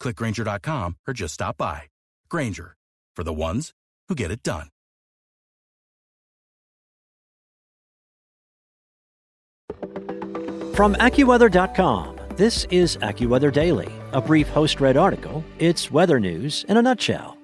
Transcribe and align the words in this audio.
clickgrainger.com, 0.00 0.96
or 1.06 1.14
just 1.14 1.34
stop 1.34 1.56
by. 1.56 1.82
Grainger, 2.28 2.76
for 3.14 3.24
the 3.24 3.32
ones 3.32 3.72
who 4.08 4.14
get 4.14 4.30
it 4.30 4.42
done. 4.42 4.68
From 10.74 10.94
AccuWeather.com, 10.96 12.18
this 12.36 12.66
is 12.70 12.98
AccuWeather 12.98 13.50
Daily, 13.50 13.90
a 14.12 14.20
brief 14.20 14.46
host 14.48 14.78
read 14.78 14.98
article. 14.98 15.42
It's 15.58 15.90
weather 15.90 16.20
news 16.20 16.64
in 16.68 16.76
a 16.76 16.82
nutshell. 16.82 17.38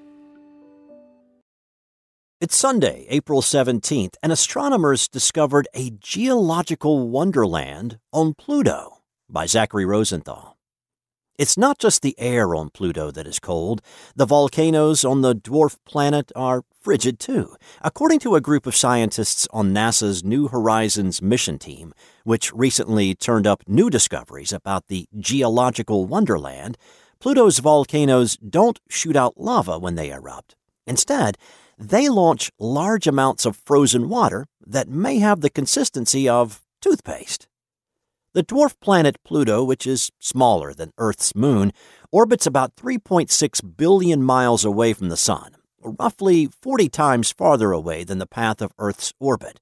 It's 2.42 2.56
Sunday, 2.56 3.06
April 3.08 3.40
17th, 3.40 4.16
and 4.22 4.32
astronomers 4.32 5.08
discovered 5.08 5.68
a 5.74 5.92
geological 6.00 7.08
wonderland 7.08 7.98
on 8.12 8.34
Pluto 8.34 8.98
by 9.30 9.46
Zachary 9.46 9.84
Rosenthal. 9.84 10.58
It's 11.38 11.56
not 11.56 11.78
just 11.78 12.02
the 12.02 12.14
air 12.18 12.54
on 12.54 12.68
Pluto 12.68 13.10
that 13.10 13.26
is 13.26 13.40
cold. 13.40 13.80
The 14.14 14.26
volcanoes 14.26 15.04
on 15.04 15.22
the 15.22 15.34
dwarf 15.34 15.78
planet 15.86 16.30
are 16.36 16.62
frigid 16.78 17.18
too. 17.18 17.56
According 17.80 18.18
to 18.20 18.34
a 18.34 18.40
group 18.40 18.66
of 18.66 18.76
scientists 18.76 19.48
on 19.50 19.72
NASA's 19.72 20.22
New 20.22 20.48
Horizons 20.48 21.22
mission 21.22 21.58
team, 21.58 21.94
which 22.24 22.52
recently 22.52 23.14
turned 23.14 23.46
up 23.46 23.62
new 23.66 23.88
discoveries 23.88 24.52
about 24.52 24.88
the 24.88 25.06
geological 25.18 26.04
wonderland, 26.04 26.76
Pluto's 27.18 27.60
volcanoes 27.60 28.36
don't 28.36 28.80
shoot 28.90 29.16
out 29.16 29.38
lava 29.38 29.78
when 29.78 29.94
they 29.94 30.10
erupt. 30.10 30.54
Instead, 30.86 31.38
they 31.78 32.08
launch 32.08 32.50
large 32.58 33.06
amounts 33.06 33.46
of 33.46 33.56
frozen 33.56 34.08
water 34.08 34.46
that 34.66 34.88
may 34.88 35.18
have 35.18 35.40
the 35.40 35.50
consistency 35.50 36.28
of 36.28 36.62
toothpaste. 36.80 37.46
The 38.34 38.42
dwarf 38.42 38.80
planet 38.80 39.22
Pluto, 39.24 39.62
which 39.62 39.86
is 39.86 40.10
smaller 40.18 40.72
than 40.72 40.94
Earth's 40.96 41.34
moon, 41.34 41.70
orbits 42.10 42.46
about 42.46 42.76
3.6 42.76 43.76
billion 43.76 44.22
miles 44.22 44.64
away 44.64 44.94
from 44.94 45.10
the 45.10 45.18
Sun, 45.18 45.56
roughly 45.82 46.46
40 46.46 46.88
times 46.88 47.30
farther 47.30 47.72
away 47.72 48.04
than 48.04 48.16
the 48.16 48.26
path 48.26 48.62
of 48.62 48.72
Earth's 48.78 49.12
orbit. 49.20 49.60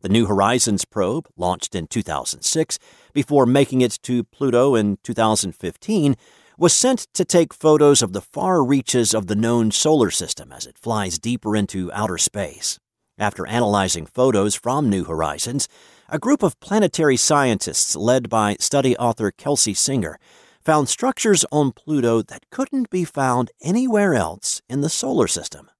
The 0.00 0.08
New 0.08 0.26
Horizons 0.26 0.84
probe, 0.84 1.28
launched 1.36 1.76
in 1.76 1.86
2006, 1.86 2.80
before 3.12 3.46
making 3.46 3.82
it 3.82 4.00
to 4.02 4.24
Pluto 4.24 4.74
in 4.74 4.98
2015, 5.04 6.16
was 6.58 6.74
sent 6.74 7.06
to 7.14 7.24
take 7.24 7.54
photos 7.54 8.02
of 8.02 8.14
the 8.14 8.20
far 8.20 8.64
reaches 8.64 9.14
of 9.14 9.28
the 9.28 9.36
known 9.36 9.70
solar 9.70 10.10
system 10.10 10.50
as 10.50 10.66
it 10.66 10.76
flies 10.76 11.20
deeper 11.20 11.54
into 11.54 11.92
outer 11.92 12.18
space. 12.18 12.80
After 13.16 13.46
analyzing 13.46 14.06
photos 14.06 14.56
from 14.56 14.90
New 14.90 15.04
Horizons, 15.04 15.68
a 16.08 16.18
group 16.18 16.42
of 16.42 16.58
planetary 16.60 17.16
scientists 17.16 17.94
led 17.94 18.30
by 18.30 18.56
study 18.58 18.96
author 18.96 19.30
Kelsey 19.30 19.74
Singer 19.74 20.18
found 20.64 20.88
structures 20.88 21.44
on 21.52 21.72
Pluto 21.72 22.22
that 22.22 22.48
couldn't 22.50 22.88
be 22.88 23.04
found 23.04 23.50
anywhere 23.62 24.14
else 24.14 24.62
in 24.68 24.80
the 24.80 24.88
solar 24.88 25.26
system. 25.26 25.70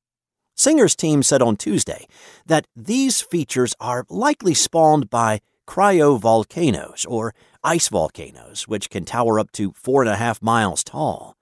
Singer's 0.54 0.96
team 0.96 1.22
said 1.22 1.40
on 1.40 1.56
Tuesday 1.56 2.06
that 2.44 2.66
these 2.76 3.20
features 3.22 3.74
are 3.80 4.04
likely 4.10 4.54
spawned 4.54 5.08
by 5.08 5.40
cryovolcanoes, 5.66 7.06
or 7.08 7.34
ice 7.62 7.88
volcanoes, 7.88 8.66
which 8.66 8.90
can 8.90 9.04
tower 9.04 9.38
up 9.38 9.52
to 9.52 9.72
four 9.72 10.02
and 10.02 10.10
a 10.10 10.16
half 10.16 10.42
miles 10.42 10.82
tall. 10.82 11.37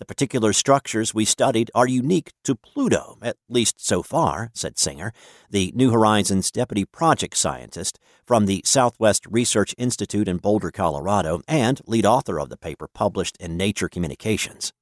The 0.00 0.06
particular 0.06 0.54
structures 0.54 1.12
we 1.12 1.26
studied 1.26 1.70
are 1.74 1.86
unique 1.86 2.32
to 2.44 2.54
Pluto, 2.54 3.18
at 3.20 3.36
least 3.50 3.86
so 3.86 4.02
far, 4.02 4.50
said 4.54 4.78
Singer, 4.78 5.12
the 5.50 5.72
New 5.76 5.90
Horizons 5.90 6.50
deputy 6.50 6.86
project 6.86 7.36
scientist 7.36 7.98
from 8.26 8.46
the 8.46 8.62
Southwest 8.64 9.26
Research 9.28 9.74
Institute 9.76 10.26
in 10.26 10.38
Boulder, 10.38 10.70
Colorado, 10.70 11.42
and 11.46 11.82
lead 11.86 12.06
author 12.06 12.40
of 12.40 12.48
the 12.48 12.56
paper 12.56 12.88
published 12.88 13.36
in 13.36 13.58
Nature 13.58 13.90
Communications. 13.90 14.72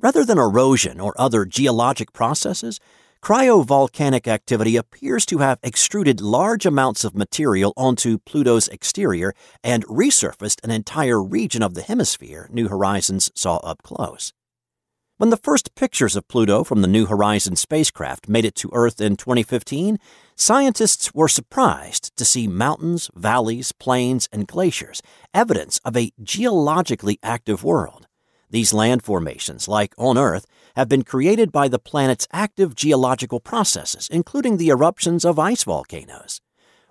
Rather 0.00 0.24
than 0.24 0.38
erosion 0.38 1.00
or 1.00 1.12
other 1.18 1.44
geologic 1.44 2.14
processes, 2.14 2.80
cryovolcanic 3.22 4.26
activity 4.26 4.76
appears 4.76 5.26
to 5.26 5.38
have 5.38 5.58
extruded 5.62 6.22
large 6.22 6.64
amounts 6.64 7.04
of 7.04 7.14
material 7.14 7.74
onto 7.76 8.16
Pluto's 8.20 8.68
exterior 8.68 9.34
and 9.62 9.84
resurfaced 9.84 10.64
an 10.64 10.70
entire 10.70 11.22
region 11.22 11.62
of 11.62 11.74
the 11.74 11.82
hemisphere 11.82 12.48
New 12.50 12.68
Horizons 12.68 13.30
saw 13.34 13.58
up 13.58 13.82
close. 13.82 14.32
When 15.22 15.30
the 15.30 15.36
first 15.36 15.76
pictures 15.76 16.16
of 16.16 16.26
Pluto 16.26 16.64
from 16.64 16.82
the 16.82 16.88
New 16.88 17.06
Horizons 17.06 17.60
spacecraft 17.60 18.28
made 18.28 18.44
it 18.44 18.56
to 18.56 18.70
Earth 18.72 19.00
in 19.00 19.14
2015, 19.16 20.00
scientists 20.34 21.14
were 21.14 21.28
surprised 21.28 22.10
to 22.16 22.24
see 22.24 22.48
mountains, 22.48 23.08
valleys, 23.14 23.70
plains, 23.70 24.28
and 24.32 24.48
glaciers, 24.48 25.00
evidence 25.32 25.78
of 25.84 25.96
a 25.96 26.10
geologically 26.24 27.20
active 27.22 27.62
world. 27.62 28.08
These 28.50 28.74
land 28.74 29.04
formations, 29.04 29.68
like 29.68 29.94
on 29.96 30.18
Earth, 30.18 30.44
have 30.74 30.88
been 30.88 31.04
created 31.04 31.52
by 31.52 31.68
the 31.68 31.78
planet's 31.78 32.26
active 32.32 32.74
geological 32.74 33.38
processes, 33.38 34.08
including 34.10 34.56
the 34.56 34.70
eruptions 34.70 35.24
of 35.24 35.38
ice 35.38 35.62
volcanoes. 35.62 36.40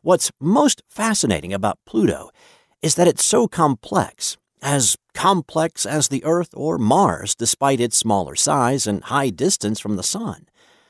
What's 0.03 0.31
most 0.39 0.83
fascinating 0.87 1.51
about 1.51 1.79
Pluto 1.85 2.29
is 2.81 2.95
that 2.95 3.09
it's 3.09 3.25
so 3.25 3.49
complex 3.49 4.37
as 4.61 4.95
complex 5.13 5.85
as 5.85 6.07
the 6.07 6.23
Earth 6.23 6.49
or 6.53 6.77
Mars, 6.77 7.35
despite 7.35 7.79
its 7.79 7.97
smaller 7.97 8.35
size 8.35 8.85
and 8.88 9.03
high 9.05 9.29
distance 9.29 9.79
from 9.79 9.95
the 9.95 10.03
Sun, 10.03 10.47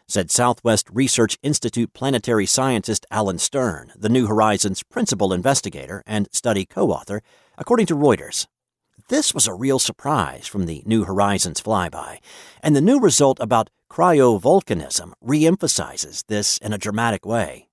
said 0.08 0.30
Southwest 0.30 0.90
Research 0.92 1.38
Institute 1.42 1.94
planetary 1.94 2.46
scientist 2.46 3.06
Alan 3.10 3.40
Stern, 3.40 3.92
the 3.96 4.10
New 4.10 4.28
Horizons 4.28 4.84
principal 4.84 5.34
investigator 5.34 6.04
and 6.06 6.28
study 6.32 6.66
co 6.66 6.92
author, 6.92 7.22
according 7.58 7.86
to 7.88 7.96
Reuters. 7.96 8.48
This 9.10 9.34
was 9.34 9.48
a 9.48 9.54
real 9.54 9.80
surprise 9.80 10.48
from 10.48 10.66
the 10.66 10.84
New 10.86 11.06
Horizons 11.06 11.62
flyby, 11.62 12.20
and 12.62 12.76
the 12.76 12.82
new 12.82 13.00
result 13.00 13.40
about 13.40 13.70
cryovolcanism 13.90 15.14
reemphasizes 15.24 16.26
this 16.28 16.58
in 16.60 16.72
a 16.72 16.78
dramatic 16.78 17.26
way. 17.26 17.68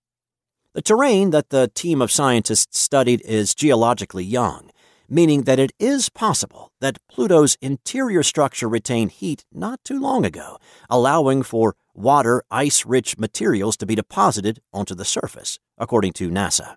The 0.74 0.82
terrain 0.82 1.30
that 1.30 1.50
the 1.50 1.70
team 1.74 2.00
of 2.00 2.12
scientists 2.12 2.78
studied 2.78 3.20
is 3.22 3.54
geologically 3.54 4.24
young 4.24 4.70
meaning 5.08 5.42
that 5.42 5.58
it 5.58 5.72
is 5.78 6.08
possible 6.08 6.72
that 6.80 6.98
Pluto's 7.08 7.56
interior 7.60 8.22
structure 8.22 8.68
retained 8.68 9.12
heat 9.12 9.44
not 9.52 9.82
too 9.84 9.98
long 9.98 10.24
ago, 10.24 10.58
allowing 10.90 11.42
for 11.42 11.74
water 11.94 12.42
ice 12.50 12.84
rich 12.84 13.18
materials 13.18 13.76
to 13.78 13.86
be 13.86 13.94
deposited 13.94 14.60
onto 14.72 14.94
the 14.94 15.04
surface, 15.04 15.58
according 15.78 16.12
to 16.12 16.30
NASA. 16.30 16.76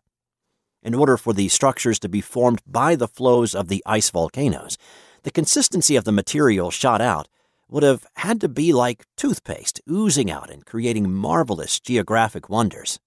In 0.81 0.96
order 0.96 1.18
for 1.18 1.34
the 1.34 1.50
structures 1.50 2.00
to 2.00 2.09
be 2.09 2.22
formed 2.22 2.62
by 2.66 2.96
the 2.96 3.08
flows 3.08 3.53
of 3.53 3.68
the 3.68 3.84
ice 3.86 4.09
volcanoes, 4.09 4.78
the 5.24 5.31
consistency 5.31 5.96
of 5.96 6.06
the 6.06 6.12
material 6.12 6.72
shot 6.72 7.02
out 7.02 7.28
would 7.70 7.84
have 7.84 8.06
had 8.16 8.41
to 8.41 8.50
be 8.50 8.74
like 8.74 9.06
toothpaste 9.16 9.80
oozing 9.90 10.31
out 10.31 10.50
and 10.50 10.66
creating 10.66 11.12
marvelous 11.12 11.80
geographic 11.80 12.50
wonders. 12.50 13.00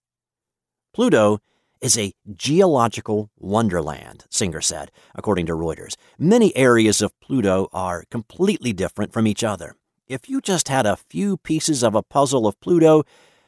Pluto 0.95 1.41
is 1.85 1.99
a 1.99 2.15
geological 2.35 3.29
wonderland, 3.39 4.25
Singer 4.31 4.63
said, 4.63 4.91
according 5.15 5.45
to 5.45 5.53
Reuters. 5.53 5.97
Many 6.19 6.57
areas 6.57 7.03
of 7.03 7.19
Pluto 7.21 7.69
are 7.75 8.05
completely 8.11 8.73
different 8.73 9.13
from 9.13 9.27
each 9.27 9.45
other. 9.45 9.77
If 10.09 10.27
you 10.27 10.41
just 10.41 10.69
had 10.69 10.87
a 10.87 10.97
few 10.97 11.37
pieces 11.37 11.85
of 11.85 11.95
a 11.95 12.03
puzzle 12.03 12.47
of 12.47 12.59
Pluto, 12.61 13.03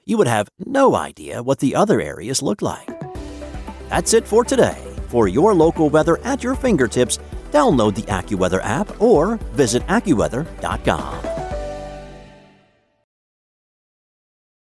you 0.04 0.18
would 0.18 0.28
have 0.28 0.50
no 0.58 0.94
idea 0.94 1.42
what 1.42 1.60
the 1.60 1.74
other 1.74 1.98
areas 1.98 2.42
look 2.42 2.60
like. 2.60 2.90
That's 3.88 4.12
it 4.12 4.28
for 4.28 4.44
today. 4.44 4.76
For 5.08 5.28
your 5.28 5.54
local 5.54 5.88
weather 5.88 6.18
at 6.22 6.44
your 6.44 6.56
fingertips, 6.56 7.18
download 7.52 7.94
the 7.94 8.02
AccuWeather 8.02 8.62
app 8.62 9.00
or 9.00 9.36
visit 9.54 9.82
AccuWeather.com. 9.86 11.35